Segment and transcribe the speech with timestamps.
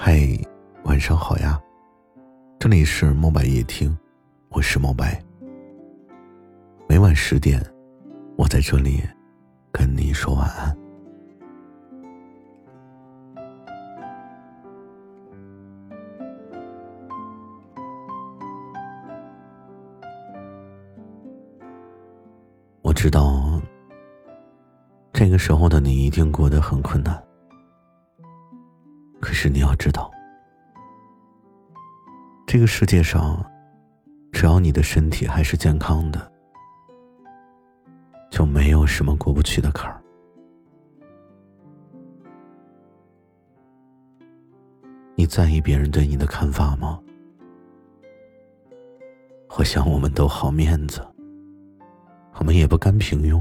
[0.00, 0.16] 嗨，
[0.84, 1.60] 晚上好呀！
[2.60, 3.98] 这里是墨白夜听，
[4.50, 5.20] 我是墨白。
[6.88, 7.60] 每晚十点，
[8.36, 9.02] 我在这里
[9.72, 10.78] 跟你说晚安。
[22.82, 23.60] 我知道，
[25.12, 27.27] 这个时候的你一定过得很困难。
[29.40, 30.10] 是你要知道，
[32.44, 33.40] 这个世界上，
[34.32, 36.32] 只要你的身体还是健康的，
[38.32, 40.02] 就没有什么过不去的坎儿。
[45.14, 46.98] 你在意别人对你的看法吗？
[49.56, 51.00] 我想我们都好面子，
[52.40, 53.40] 我们也不甘平庸，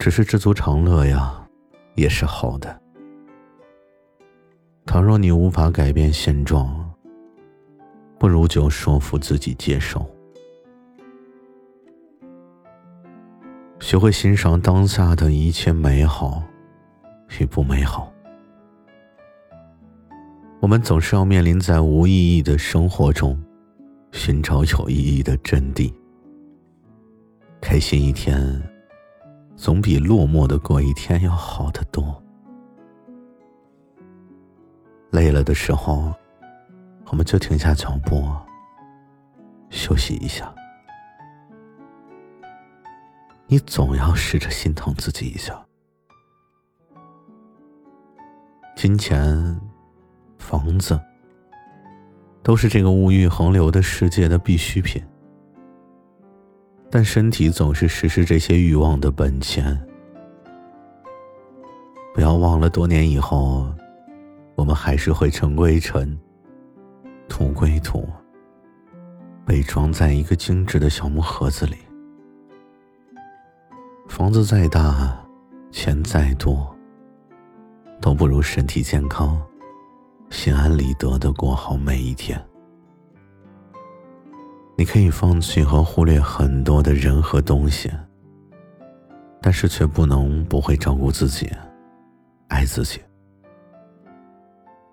[0.00, 1.44] 只是知足常乐呀。
[1.94, 2.80] 也是好的。
[4.88, 6.90] 倘若你无法改变现状，
[8.18, 10.06] 不如就说服自己接受，
[13.80, 16.42] 学会欣赏当下的一切美好
[17.38, 18.10] 与不美好。
[20.58, 23.38] 我们总是要面临在无意义的生活中，
[24.12, 25.92] 寻找有意义的真谛。
[27.60, 28.58] 开心一天。
[29.54, 32.22] 总比落寞的过一天要好得多。
[35.38, 36.12] 了的时候，
[37.06, 38.28] 我们就停下脚步，
[39.70, 40.52] 休息一下。
[43.46, 45.64] 你总要试着心疼自己一下。
[48.76, 49.58] 金钱、
[50.38, 51.00] 房子，
[52.42, 55.02] 都是这个物欲横流的世界的必需品。
[56.90, 59.78] 但身体总是实施这些欲望的本钱。
[62.12, 63.66] 不要忘了，多年以后，
[64.58, 66.18] 我们还是会尘归尘，
[67.28, 68.08] 土归土，
[69.46, 71.76] 被装在一个精致的小木盒子里。
[74.08, 75.16] 房子再大，
[75.70, 76.76] 钱再多，
[78.00, 79.40] 都不如身体健康、
[80.28, 82.44] 心安理得的过好每一天。
[84.76, 87.88] 你可以放弃和忽略很多的人和东西，
[89.40, 91.48] 但是却不能不会照顾自己，
[92.48, 93.00] 爱自己。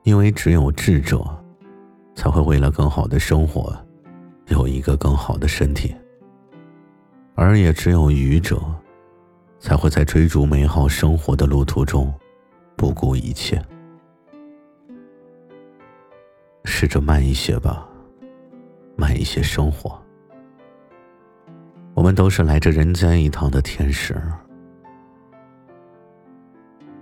[0.05, 1.25] 因为只有智者，
[2.13, 3.75] 才会为了更好的生活，
[4.49, 5.95] 有一个更好的身体。
[7.33, 8.61] 而也只有愚者，
[9.59, 12.13] 才会在追逐美好生活的路途中，
[12.75, 13.59] 不顾一切。
[16.65, 17.89] 试着慢一些吧。
[18.95, 19.99] 慢一些生活。
[21.95, 24.15] 我们都是来这人间一趟的天使，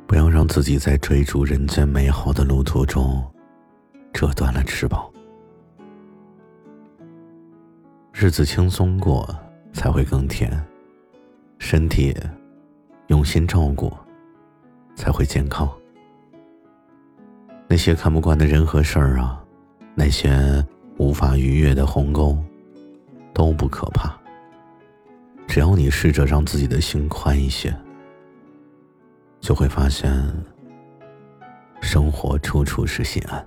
[0.08, 3.24] 不要让自己在追逐人间美好的路途中
[4.12, 5.10] 折断了翅膀。
[8.12, 9.28] 日子轻松过
[9.74, 10.52] 才会更甜，
[11.58, 12.16] 身体
[13.08, 13.92] 用心照顾
[14.96, 15.70] 才会健康。
[17.68, 19.44] 那些看不惯的人和事儿啊，
[19.96, 20.64] 那些。
[21.00, 22.38] 无法逾越的鸿沟
[23.34, 24.16] 都不可怕，
[25.48, 27.76] 只要你试着让自己的心宽一些，
[29.44, 30.10] 就会发现
[31.82, 33.46] 生活处处是心安。